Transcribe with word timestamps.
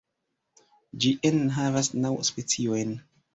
Ĝi 1.05 1.11
enhavas 1.31 1.91
naŭ 2.07 2.13
speciojn. 2.31 2.97